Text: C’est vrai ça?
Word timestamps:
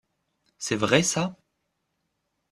C’est 0.57 0.77
vrai 0.77 1.03
ça? 1.03 1.37